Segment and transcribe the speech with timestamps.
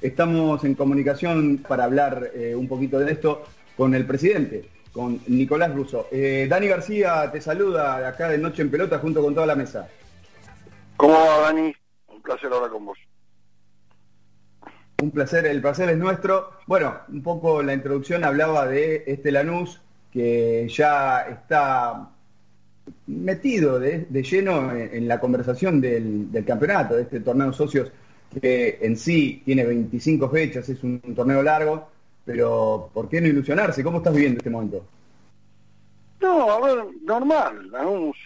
[0.00, 3.44] Estamos en comunicación para hablar eh, un poquito de esto
[3.76, 6.08] con el presidente, con Nicolás Russo.
[6.10, 9.88] Eh, Dani García te saluda acá de Noche en Pelota junto con toda la mesa.
[10.96, 11.74] ¿Cómo va, Dani?
[12.08, 12.98] Un placer hablar con vos.
[15.02, 16.50] Un placer, el placer es nuestro.
[16.66, 22.10] Bueno, un poco la introducción hablaba de este Lanús que ya está
[23.06, 27.92] metido de, lleno en, la conversación del, campeonato, de este torneo socios
[28.40, 31.88] que en sí tiene 25 fechas, es un, torneo largo,
[32.24, 33.82] pero ¿por qué no ilusionarse?
[33.82, 34.84] ¿Cómo estás viviendo este momento?
[36.20, 37.70] No, a ver, normal.
[37.70, 38.16] Lanús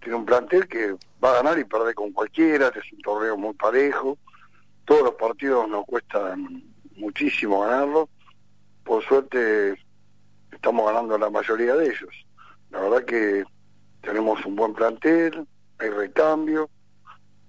[0.00, 3.54] tiene un plantel que va a ganar y perder con cualquiera, es un torneo muy
[3.54, 4.18] parejo
[4.84, 6.62] todos los partidos nos cuestan
[6.96, 8.08] muchísimo ganarlo.
[8.84, 9.74] Por suerte
[10.52, 12.26] estamos ganando la mayoría de ellos.
[12.70, 13.44] La verdad que
[14.02, 15.46] tenemos un buen plantel,
[15.78, 16.68] hay recambio,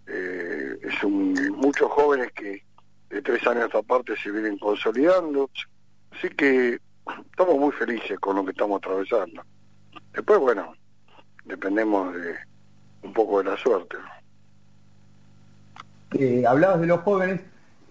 [0.08, 2.64] eh, es muchos jóvenes que
[3.10, 5.50] de tres años aparte se vienen consolidando.
[6.12, 6.80] Así que
[7.32, 9.44] estamos muy felices con lo que estamos atravesando.
[10.14, 10.74] Después, bueno,
[11.46, 12.36] dependemos de
[13.04, 13.98] un poco de la suerte.
[16.14, 17.42] Eh, hablabas de los jóvenes,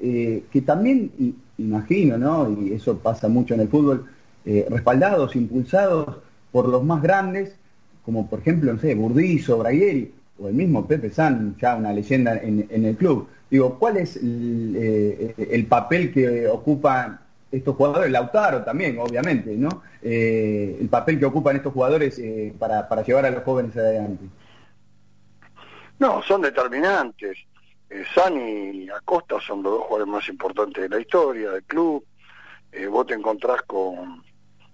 [0.00, 1.12] eh, que también,
[1.58, 2.50] imagino, ¿no?
[2.50, 4.06] Y eso pasa mucho en el fútbol,
[4.44, 6.16] eh, respaldados, impulsados
[6.50, 7.56] por los más grandes,
[8.05, 12.36] como por ejemplo, no sé, Burdizo, Bragueri, o el mismo Pepe San, ya una leyenda
[12.36, 13.28] en, el club.
[13.50, 17.20] Digo, ¿cuál es el, papel que ocupan
[17.52, 18.10] estos jugadores?
[18.10, 19.82] Lautaro también, obviamente, ¿no?
[20.02, 22.20] el papel que ocupan estos jugadores
[22.58, 24.24] para, para llevar a los jóvenes adelante.
[25.98, 27.38] No, son determinantes.
[27.91, 32.04] Eh, Sani y Acosta son los dos jugadores más importantes de la historia del club.
[32.72, 34.22] Eh, vos te encontrás con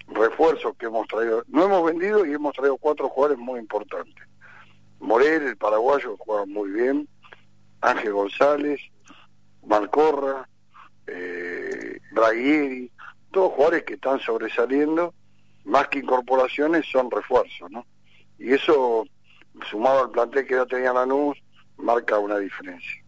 [0.09, 1.45] refuerzos que hemos traído.
[1.49, 4.27] No hemos vendido y hemos traído cuatro jugadores muy importantes.
[5.01, 7.09] Morel, el paraguayo, juega muy bien.
[7.81, 8.81] Ángel González,
[9.67, 10.49] Malcorra,
[11.07, 11.99] eh,
[13.31, 15.15] todos jugadores que están sobresaliendo,
[15.65, 17.87] más que incorporaciones, son refuerzos, ¿no?
[18.39, 19.07] Y eso,
[19.71, 21.37] sumado al plantel que ya tenía Lanús,
[21.77, 23.03] marca una diferencia.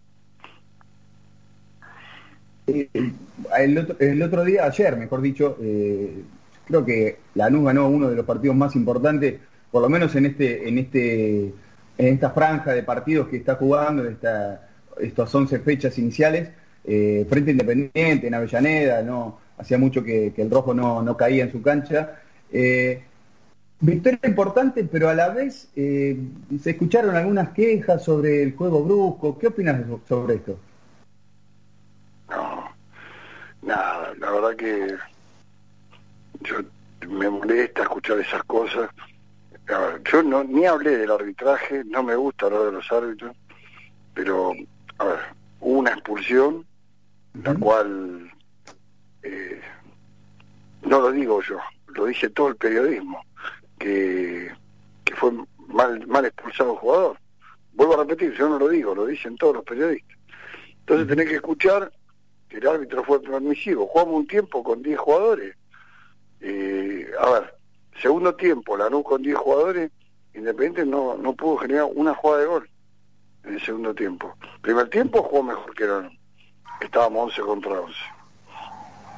[2.67, 6.23] El, otro, día, ayer, mejor dicho, eh,
[6.67, 9.41] creo que Lanús ganó uno de los partidos más importantes,
[9.71, 11.53] por lo menos en este, en este,
[12.07, 14.69] en esta franja de partidos que está jugando, en esta,
[15.01, 16.51] estas 11 fechas iniciales,
[16.85, 21.63] eh, frente Independiente, en Avellaneda, no, hacía mucho que, el rojo no, caía en su
[21.63, 22.21] cancha.
[23.81, 29.39] victoria importante, pero a la vez se escucharon algunas quejas sobre el juego brusco.
[29.39, 30.59] ¿Qué opinas sobre esto?
[33.63, 34.95] nada, la verdad que
[36.41, 36.57] yo
[37.09, 38.91] me molesta escuchar esas cosas.
[39.69, 43.37] Yo no ni hablé del arbitraje, no me gusta hablar de los árbitros,
[44.15, 44.53] pero
[44.99, 45.19] a ver,
[45.61, 46.67] hubo una expulsión,
[47.43, 48.31] la cual
[49.23, 49.61] eh,
[50.83, 51.59] no lo digo yo,
[51.89, 53.25] lo dice todo el periodismo,
[53.79, 54.51] que,
[55.05, 55.33] que fue
[55.69, 57.19] mal, mal expulsado un jugador.
[57.75, 60.19] Vuelvo a repetir, yo no lo digo, lo dicen todos los periodistas.
[60.81, 61.91] Entonces tenés que escuchar
[62.53, 63.87] el árbitro fue permisivo.
[63.87, 65.57] Jugamos un tiempo con 10 jugadores.
[66.41, 67.55] Eh, a ver,
[68.03, 69.91] segundo tiempo, la Lanús con 10 jugadores,
[70.35, 72.71] Independiente no, no pudo generar una jugada de gol
[73.45, 74.35] en el segundo tiempo.
[74.63, 76.19] Primer tiempo jugó mejor que Lanús.
[76.81, 77.95] Estábamos 11 contra 11.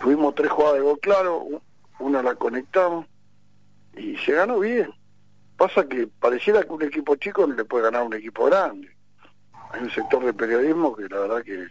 [0.00, 1.62] Tuvimos tres jugadas de gol claro,
[2.00, 3.06] una la conectamos
[3.96, 4.92] y se ganó bien.
[5.56, 8.90] Pasa que pareciera que un equipo chico no le puede ganar a un equipo grande.
[9.70, 11.68] Hay un sector de periodismo que la verdad que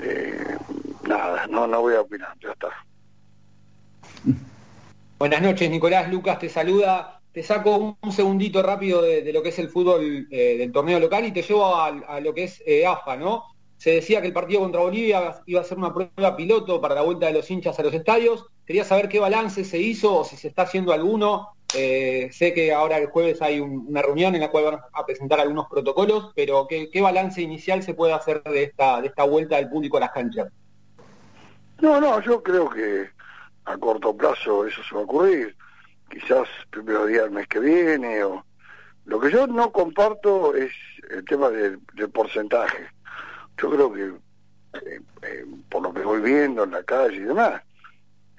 [0.00, 0.58] eh,
[1.06, 2.68] nada, no, no voy a opinar, ya está.
[5.22, 6.10] Buenas noches, Nicolás.
[6.10, 7.20] Lucas te saluda.
[7.30, 11.24] Te saco un, segundito rápido de, lo que es el fútbol eh, del torneo local
[11.24, 13.44] y te llevo a, lo que es eh, AFA, ¿no?
[13.76, 17.02] Se decía que el partido contra Bolivia iba a ser una prueba piloto para la
[17.02, 18.46] vuelta de los hinchas a los estadios.
[18.66, 22.72] Quería saber qué balance se hizo o si se está haciendo alguno eh, sé que
[22.72, 26.66] ahora el jueves hay una reunión en la cual van a presentar algunos protocolos, pero
[26.66, 30.10] ¿qué, balance inicial se puede hacer de esta, de esta vuelta del público a las
[30.10, 30.48] canchas?
[31.80, 33.06] No, no, yo creo que
[33.64, 35.56] a corto plazo eso se va a ocurrir.
[36.10, 38.22] Quizás primeros días del mes que viene.
[38.24, 38.44] o
[39.04, 40.72] Lo que yo no comparto es
[41.10, 41.80] el tema del,
[42.12, 42.88] porcentaje.
[43.58, 44.04] Yo creo que,
[44.78, 47.62] eh, eh, por lo que voy viendo en la calle y demás,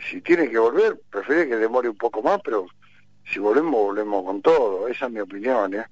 [0.09, 2.67] si tiene que volver, prefiero que demore un poco más, pero
[3.25, 4.87] si volvemos, volvemos con todo.
[4.87, 5.85] Esa es mi opinión, ¿eh?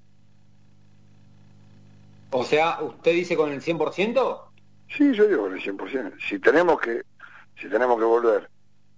[2.31, 4.41] O sea, ¿usted dice con el 100%?
[4.89, 6.13] Sí, yo digo con el 100%.
[6.27, 7.03] Si tenemos que,
[7.59, 8.49] si tenemos que volver.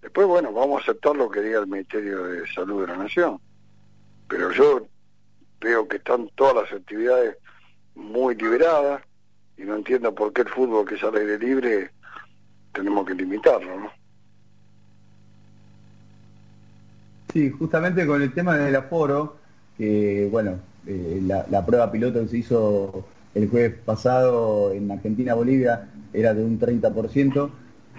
[0.04, 3.40] Después, bueno, vamos a aceptar lo que diga el Ministerio de Salud de la Nación.
[4.28, 4.86] Pero yo
[5.62, 7.38] veo que están todas las actividades
[7.96, 9.02] muy liberadas
[9.58, 11.92] y no entiendo por qué el fútbol que es al aire libre
[12.74, 13.92] tenemos que limitarlo, ¿no?
[17.32, 19.38] Sí, justamente con el tema del aforo,
[19.78, 26.34] que bueno, eh, la, prueba piloto que se hizo el jueves pasado en Argentina-Bolivia era
[26.34, 27.50] de un 30%.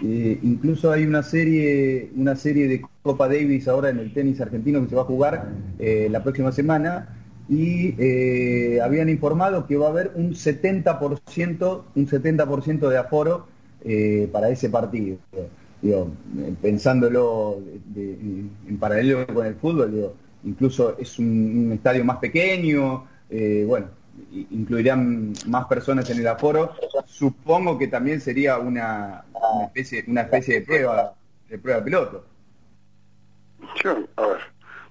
[0.03, 4.83] Eh, incluso hay una serie, una serie de Copa Davis ahora en el tenis argentino
[4.83, 7.17] que se va a jugar eh, la próxima semana
[7.49, 13.47] y eh, habían informado que va a haber un 70%, un 70% de aforo
[14.33, 15.19] para ese partido.
[16.63, 17.61] pensándolo
[17.95, 20.13] en paralelo con el fútbol,
[20.43, 23.05] incluso es un, estadio más pequeño,
[23.67, 23.89] bueno,
[24.33, 26.75] incluirían más personas en el aforo,
[27.07, 29.25] supongo que también sería una,
[29.67, 31.15] especie, una especie de prueba,
[31.49, 32.25] de prueba piloto.
[33.83, 34.41] Yo, a ver,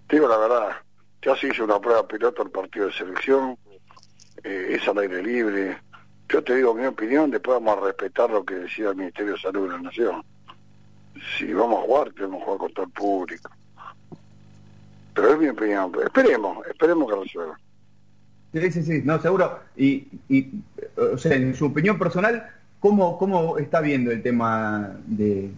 [0.08, 0.70] te digo la verdad,
[1.22, 3.58] ya se hizo una prueba piloto el partido de selección,
[4.44, 5.78] eh, es al aire libre.
[6.30, 9.40] Yo te digo mi opinión, después vamos a respetar lo que decía el Ministerio de
[9.40, 10.24] Salud de la Nación.
[11.38, 13.52] Si vamos a jugar, tenemos que jugar con todo el público.
[15.14, 15.92] Pero es mi opinión.
[16.04, 17.60] Esperemos, esperemos que resuelva.
[18.53, 19.59] Sí, sí, sí, no, seguro.
[19.75, 20.51] Y, y
[20.95, 22.47] o sea, en su opinión personal,
[22.79, 25.50] ¿cómo, cómo está viendo el tema de,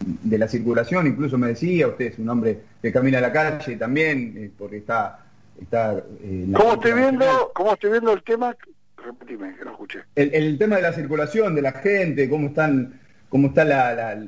[0.00, 1.06] de la circulación?
[1.06, 4.78] Incluso me decía, usted es un hombre que camina a la calle también, eh, porque
[4.78, 5.26] está...
[5.60, 8.56] está eh, ¿Cómo estoy viendo, cómo estoy viendo el tema?
[8.96, 10.00] Repetime, que no escuché.
[10.14, 12.98] El, el, tema de la circulación, de la gente, cómo están
[13.28, 14.22] cómo está la, la,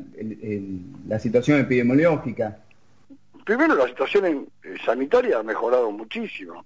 [1.06, 2.58] la situación epidemiológica.
[3.44, 4.48] Primero, la situación
[4.84, 6.64] sanitaria ha mejorado muchísimo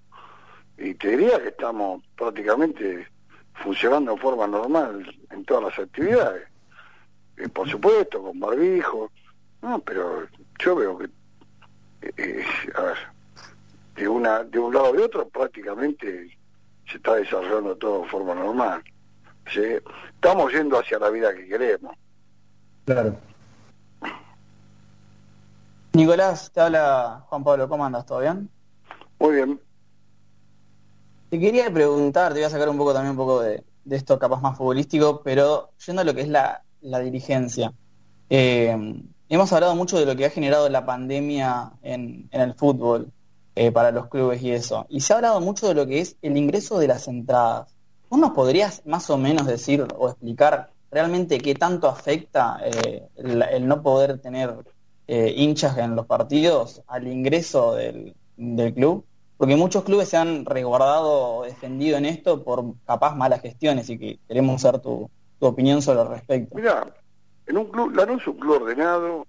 [0.79, 3.07] y te diría que estamos prácticamente
[3.55, 6.49] funcionando de forma normal en todas las actividades.
[7.37, 9.11] Y por supuesto, con barbijo,
[9.63, 10.27] no, pero
[10.59, 11.05] yo veo que,
[12.03, 12.45] eh, eh,
[12.77, 12.97] a ver,
[13.97, 16.37] de, una, de un lado y de otro prácticamente
[16.89, 18.83] se está desarrollando todo de forma normal.
[19.47, 21.97] Estamos yendo hacia la vida que queremos.
[22.85, 23.17] Claro.
[25.93, 28.07] Nicolás, te habla Juan Pablo, ¿cómo andas?
[28.07, 28.49] ¿Todo bien?
[29.19, 29.68] Muy bien.
[31.31, 34.41] Te quería preguntar, te voy a sacar un poco también un poco de, esto capaz
[34.41, 37.73] más futbolístico, pero yendo a lo que es la, dirigencia.
[38.31, 38.75] Eh,
[39.29, 43.13] hemos hablado mucho de lo que ha generado la pandemia en, el fútbol
[43.57, 44.87] eh, para los clubes y eso.
[44.89, 47.75] Y se ha hablado mucho de lo que es el ingreso de las entradas.
[48.09, 53.69] ¿Vos nos podrías más o menos decir o explicar realmente qué tanto afecta eh, el,
[53.69, 54.55] no poder tener
[55.07, 58.15] hinchas en los partidos al ingreso del
[58.75, 59.05] club?
[59.38, 63.96] Porque muchos clubes se han resguardado o defendido en esto por capaz malas gestiones y
[63.96, 65.08] que queremos saber tu,
[65.40, 66.56] opinión sobre el respecto.
[66.56, 66.93] Mira,
[67.46, 69.25] en un club, no es un club ordenado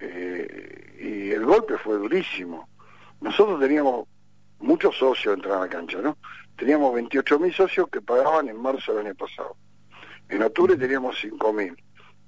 [0.00, 2.68] eh, y el golpe fue durísimo.
[3.20, 4.08] Nosotros teníamos
[4.58, 6.18] muchos socios entrando a la cancha, ¿no?
[6.56, 9.54] Teníamos 28.000 socios que pagaban en marzo del año pasado.
[10.28, 11.76] En octubre teníamos 5.000.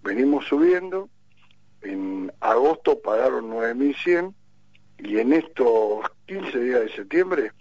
[0.05, 1.09] Venimos subiendo.
[1.83, 4.33] En agosto pagaron 9.100
[4.99, 7.53] y en estos 15 días de septiembre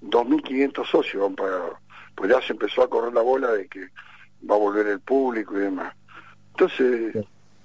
[0.00, 1.78] 2.500 socios han pagado,
[2.14, 3.88] pues ya se empezó a correr la bola de que
[4.50, 5.94] va a volver el público y demás.
[6.52, 7.14] Entonces,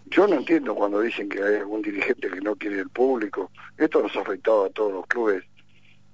[0.07, 3.49] yo no entiendo cuando dicen que hay algún dirigente que no quiere el público.
[3.77, 5.41] Esto nos ha afectado a todos los clubes,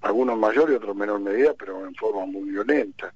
[0.01, 3.11] algunos mayor y otros menor medida, pero en forma muy violenta.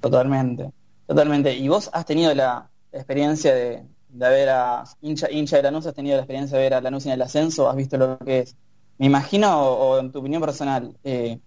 [0.00, 0.68] Totalmente,
[1.06, 1.54] totalmente.
[1.54, 5.94] ¿Y vos has tenido la experiencia de, de haber a hincha, hincha de Lanús, has
[5.94, 8.56] tenido la experiencia de ver a Lanús en el ascenso, has visto lo que es.
[9.00, 11.40] Me imagino, o, en tu opinión personal, eh,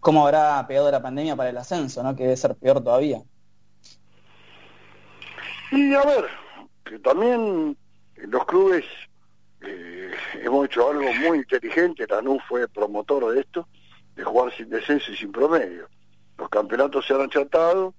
[0.00, 2.16] cómo habrá pegado la pandemia para el ascenso, ¿no?
[2.16, 3.22] Que debe ser peor todavía.
[5.70, 6.24] Y a ver,
[6.82, 7.76] que también
[8.16, 8.84] los clubes
[9.60, 10.10] eh,
[10.42, 13.68] hemos hecho algo muy inteligente, Lanús fue promotor de esto,
[14.16, 15.88] de jugar sin descenso y sin promedio.
[16.36, 17.94] Los campeonatos se han achatado,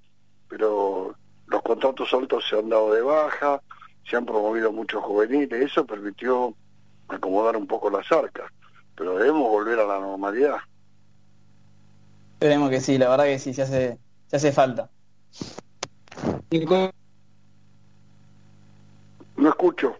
[0.49, 3.61] pero los contratos altos se han dado de baja,
[4.03, 6.53] se han promovido muchos juveniles, eso permitió
[7.07, 8.51] acomodar un poco las arcas,
[8.97, 10.57] pero debemos volver a la normalidad.
[12.33, 14.89] Esperemos que sí, la verdad que sí, se hace, se hace falta.
[19.37, 19.95] No escucho.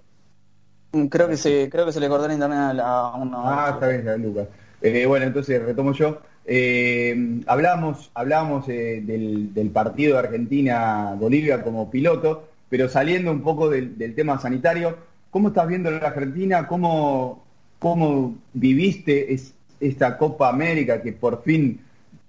[0.93, 3.43] Mm, creo que se, creo que se le cortó el internet a, uno.
[3.45, 4.47] Ah, está bien, Lucas.
[4.81, 6.19] Eh, bueno, entonces retomo yo.
[6.45, 13.69] Eh, hablamos hablamos eh, del, del, partido de Argentina-Bolivia como piloto pero saliendo un poco
[13.69, 14.97] del, tema sanitario,
[15.29, 16.67] ¿cómo estás viendo la Argentina?
[16.67, 17.46] ¿Cómo,
[17.79, 19.35] cómo viviste
[19.79, 21.79] esta Copa América que por fin,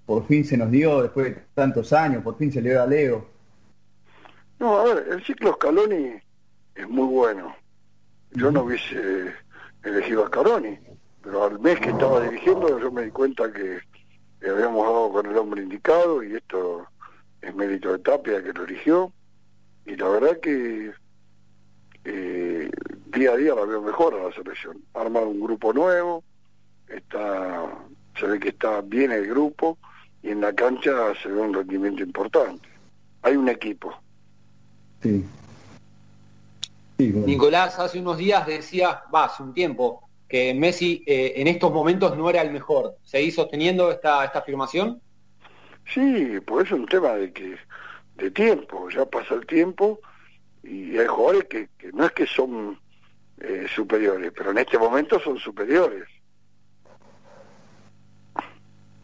[0.05, 2.87] por fin se nos dio después de tantos años, por fin se le dio a
[2.87, 3.27] Leo?
[4.59, 6.13] No, a ver, el ciclo Scaloni
[6.75, 7.55] es muy bueno.
[8.31, 9.33] Yo no hubiese
[9.83, 10.77] elegido a Scaloni,
[11.23, 13.79] pero al mes que estaba dirigiendo yo me di cuenta que
[14.47, 16.85] habíamos dado con el hombre indicado y esto
[17.41, 19.11] es mérito de Tapia que lo eligió
[19.85, 20.91] y la verdad que
[22.05, 22.69] eh,
[23.11, 24.77] día a día la veo mejor a la selección.
[24.93, 26.23] Ha armado un grupo nuevo,
[26.87, 27.77] está
[28.19, 29.77] se ve que está bien el grupo
[30.21, 32.67] y en la cancha se ve un rendimiento importante.
[33.21, 33.93] Hay un equipo.
[35.01, 35.25] Sí.
[36.97, 42.17] Nicolás, hace unos días decía, va, hace un tiempo, que Messi eh, en estos momentos
[42.17, 42.97] no era el mejor.
[43.03, 45.01] ¿Seguís sosteniendo esta, esta afirmación?
[45.93, 47.55] Sí, pues es un tema de que
[48.15, 50.01] de tiempo, ya pasa el tiempo
[50.61, 52.77] y hay jugadores que, no es que son
[53.41, 56.03] eh, superiores, pero en este momento son superiores.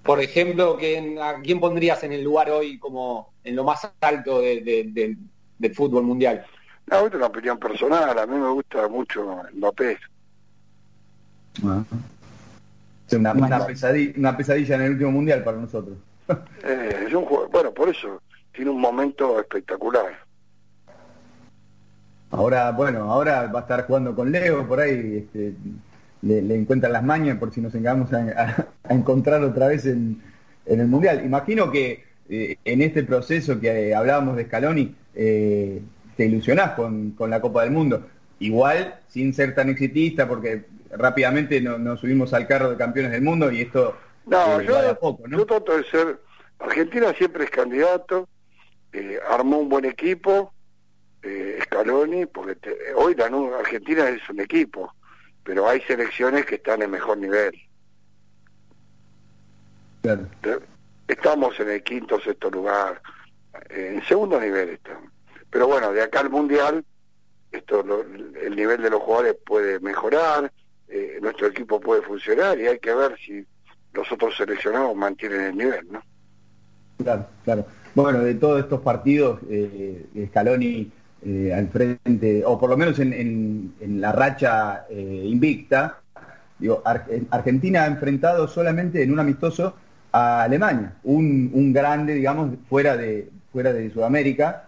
[0.03, 0.77] Por ejemplo,
[1.21, 5.17] ¿a quién pondrías en el lugar hoy como en lo más alto del
[5.73, 6.45] fútbol mundial?
[6.87, 9.97] No, es una opinión personal, a mí me gusta mucho Mbappé.
[11.65, 11.83] Ah.
[13.11, 15.97] Una, una, pesadilla, una pesadilla en el último mundial para nosotros.
[16.63, 18.19] Eh, es un juego, bueno, por eso,
[18.51, 20.25] tiene un momento espectacular.
[22.35, 25.53] Ahora, bueno, ahora va a estar jugando con Leo, por ahí este,
[26.21, 30.21] le, encuentran las mañas por si nos engamos a, encontrar otra vez en,
[30.65, 31.23] el Mundial.
[31.23, 35.81] Imagino que eh, en este proceso que hablábamos de Scaloni, eh,
[36.17, 38.07] te ilusionás con, con, la Copa del Mundo.
[38.39, 43.51] Igual, sin ser tan exitista, porque rápidamente nos subimos al carro de campeones del mundo
[43.51, 45.37] y esto no, eh, yo, poco, ¿no?
[45.37, 46.19] yo trato de ser...
[46.57, 48.27] Argentina siempre es candidato,
[48.93, 50.53] eh, armó un buen equipo,
[51.25, 52.55] eh, Scaloni, porque
[52.95, 53.25] hoy la
[53.57, 54.93] Argentina es un equipo,
[55.43, 57.59] pero hay selecciones que están en mejor nivel.
[61.07, 63.01] Estamos en el quinto, sexto lugar,
[63.69, 65.11] en segundo nivel estamos.
[65.49, 66.85] Pero bueno, de acá al Mundial,
[67.51, 67.83] esto
[68.41, 70.51] el nivel de los jugadores puede mejorar,
[70.87, 73.43] eh, nuestro equipo puede funcionar y hay que ver si
[73.93, 76.03] los otros seleccionados mantienen el nivel, ¿no?
[76.97, 77.65] Claro, claro.
[77.95, 80.91] Bueno, de todos estos partidos, eh, Scaloni
[81.23, 85.99] eh, al frente, o por lo menos en, la racha eh, invicta,
[86.59, 86.83] digo,
[87.31, 89.75] Argentina ha enfrentado solamente en un amistoso
[90.11, 94.65] a Alemania, un, grande, digamos, fuera de, fuera de Sudamérica,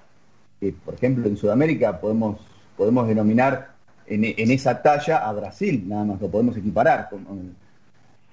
[0.60, 2.39] que por ejemplo en Sudamérica podemos,
[2.75, 3.74] podemos denominar
[4.08, 7.10] en, esa talla a Brasil, nada más lo podemos equiparar.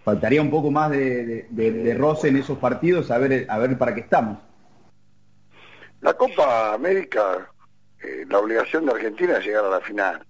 [0.04, 4.00] faltaría un poco más de, roce en esos partidos a ver, a ver para qué
[4.00, 4.38] estamos.
[6.00, 7.48] La Copa América,
[8.04, 10.24] eh, la obligación de Argentina es llegar a la final.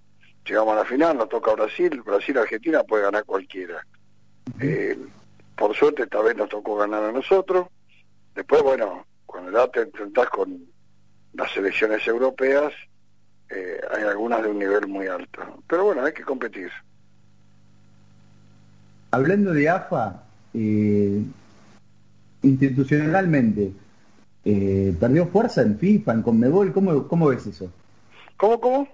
[0.46, 3.84] Llegamos a la final, nos toca Brasil, Brasil-Argentina puede ganar cualquiera.
[4.60, 4.96] Eh,
[5.56, 7.66] por suerte esta vez nos tocó ganar a nosotros.
[8.34, 10.66] Después, bueno, cuando ya te enfrentás con
[11.32, 12.72] las selecciones europeas,
[13.50, 15.40] eh, hay algunas de un nivel muy alto.
[15.66, 16.70] Pero bueno, hay que competir.
[19.10, 21.22] Hablando de AFA, eh,
[22.42, 23.72] institucionalmente,
[24.44, 26.72] eh, ¿perdió fuerza en FIFA, en Conmebol?
[26.72, 27.70] ¿Cómo, cómo ves eso?
[28.36, 28.88] ¿Cómo, cómo?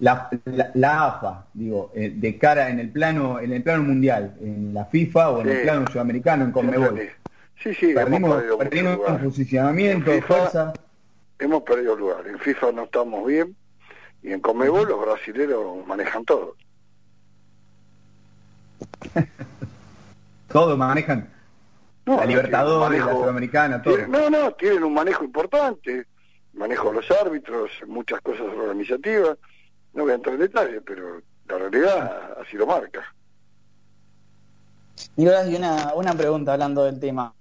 [0.00, 0.28] La,
[0.74, 5.30] la, AFA, digo, de cara en el plano en el plano mundial, en la FIFA
[5.30, 7.00] o en el plano sudamericano, en Conmebol.
[7.60, 10.72] Sí, sí, perdimos, perdimos posicionamiento, fuerza
[11.38, 12.26] hemos perdido lugar.
[12.26, 13.56] En FIFA no estamos bien
[14.22, 16.56] y en Comebol los brasileños manejan todo.
[20.48, 21.28] todo manejan.
[22.16, 24.06] La Libertadores, la Sudamericana, todo.
[24.08, 26.06] no, no, tienen un manejo importante.
[26.54, 29.36] Manejo de los árbitros, muchas cosas organizativas.
[29.92, 33.02] No voy a entrar en detalle, pero la realidad así lo marca.
[35.16, 37.32] Y ahora hay una, una pregunta hablando del tema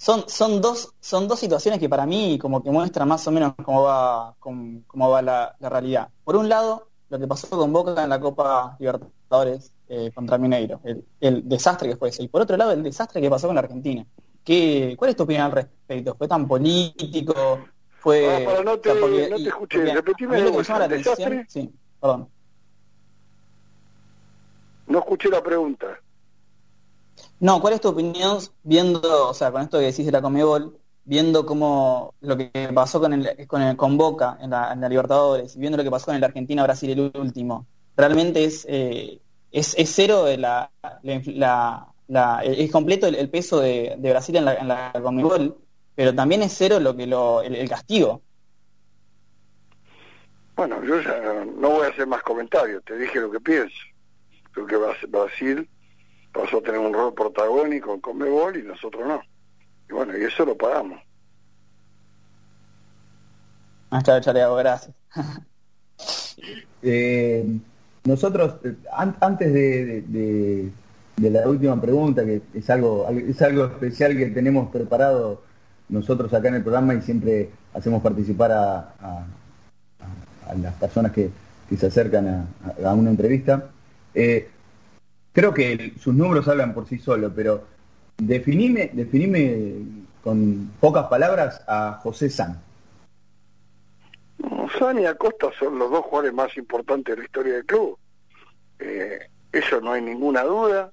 [0.00, 3.52] son, son, dos, son dos situaciones que para mí como que muestran más o menos
[3.62, 6.08] cómo va, cómo, va la, realidad.
[6.24, 10.80] Por un lado, lo que pasó con Boca en la Copa Libertadores eh, contra Mineiro,
[11.20, 12.22] el, desastre que fue ese.
[12.22, 14.06] Y por otro lado, el desastre que pasó con la Argentina.
[14.44, 16.14] ¿Qué, ¿Cuál es tu opinión al respecto?
[16.14, 17.34] ¿Fue tan político?
[17.98, 18.46] ¿Fue...?
[18.46, 22.28] Ah, no te, no te escuché, repetime lo que llama la atención, sí, perdón.
[24.86, 26.00] No escuché la pregunta.
[27.40, 30.78] No, ¿cuál es tu opinión viendo, o sea, con esto que decís de la Comebol,
[31.04, 34.88] viendo cómo lo que pasó con el, con, el, con Boca en la, en la
[34.88, 37.66] Libertadores, viendo lo que pasó con el Argentina-Brasil el último,
[37.96, 39.19] realmente es, eh,
[39.52, 40.70] es, es, cero la,
[41.02, 45.56] la, es completo el, peso de, Brasil en la, en la Comebol,
[45.94, 48.22] pero también es cero lo que lo, el, castigo.
[50.56, 53.76] Bueno, yo ya no voy a hacer más comentarios, te dije lo que pienso.
[54.52, 55.68] Creo que Brasil
[56.32, 59.22] pasó a tener un rol protagónico en Conmebol y nosotros no.
[59.88, 61.00] Y bueno, y eso lo pagamos.
[63.90, 64.94] Hasta Chareago, gracias.
[66.82, 67.44] eh,
[68.04, 70.70] nosotros, eh, antes de,
[71.18, 75.42] la última pregunta, que es algo, es algo especial que tenemos preparado
[75.88, 79.26] nosotros acá en el programa y siempre hacemos participar a,
[80.60, 81.30] las personas que,
[81.76, 82.48] se acercan
[82.84, 83.66] a, una entrevista.
[84.14, 84.48] Eh,
[85.32, 87.64] creo que sus números hablan por sí solos, pero
[88.18, 89.74] definime, definime
[90.24, 92.58] con pocas palabras a José San.
[94.78, 97.98] San y Acosta son los dos jugadores más importantes de la historia del club.
[98.78, 99.18] Eh,
[99.52, 100.90] eso no hay ninguna duda.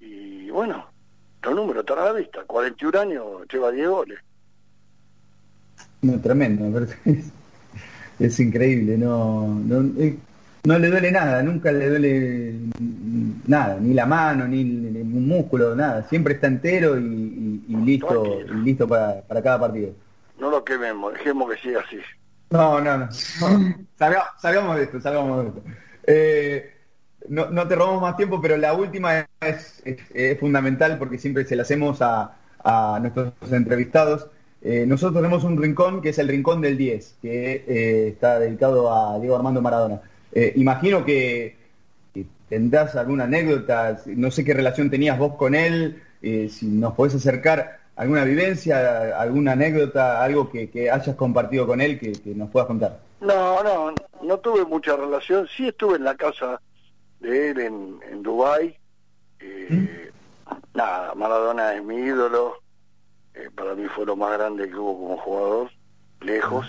[0.00, 0.86] Y bueno,
[1.42, 2.42] los números están a la vista.
[2.46, 4.18] 41 años, lleva 10 goles.
[6.02, 7.30] No, tremendo, es,
[8.18, 10.16] es increíble, no, no, eh,
[10.64, 12.54] no, le duele nada, nunca le duele
[13.46, 19.20] nada, ni la mano, ni, un músculo, nada, siempre está entero y, listo, listo para,
[19.22, 19.92] para, cada partido.
[20.38, 21.98] No lo quememos, dejemos que siga así.
[22.50, 23.08] No, no, no,
[24.40, 25.62] salgamos, de esto, salgamos de esto.
[26.04, 26.74] Eh,
[27.28, 29.82] no, no, te robamos más tiempo, pero la última es,
[30.40, 34.26] fundamental porque siempre se la hacemos a, a nuestros entrevistados.
[34.62, 38.92] Eh, nosotros tenemos un rincón que es el rincón del 10, que eh, está dedicado
[38.92, 40.00] a Diego Armando Maradona.
[40.56, 41.56] Imagino que,
[42.48, 47.79] tendrás alguna anécdota, no sé qué relación tenías vos con él, si nos podés acercar
[48.00, 52.98] alguna vivencia, alguna anécdota, algo que, hayas compartido con él que, nos puedas contar.
[53.20, 56.62] No, no, no tuve mucha relación, sí estuve en la casa
[57.20, 58.74] de él en, en Dubái.
[59.68, 59.84] ¿Mm?
[60.72, 62.62] Nada, Maradona es mi ídolo,
[63.34, 65.70] eh, para mí fue lo más grande que hubo como jugador,
[66.22, 66.66] lejos.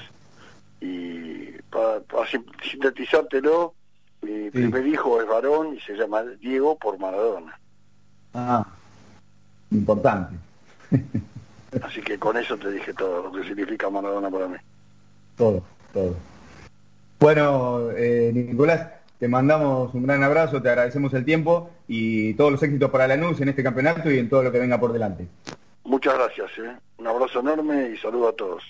[0.82, 2.02] Y para,
[2.62, 3.74] sintetizártelo,
[4.22, 7.58] mi primer hijo es varón y se llama Diego por Maradona.
[8.34, 8.68] Ah,
[9.72, 10.50] importante.
[11.81, 14.57] Así que con eso te dije todo lo que significa Maradona para mí.
[15.38, 16.15] Todo, todo.
[17.19, 22.63] Bueno, eh, Nicolás, te mandamos un gran abrazo, te agradecemos el tiempo y todos los
[22.63, 25.27] éxitos para la Lanús en este campeonato y en todo lo que venga por delante.
[25.83, 26.50] Muchas gracias.
[26.57, 26.75] ¿eh?
[26.98, 28.63] Un abrazo enorme y saludo a todos.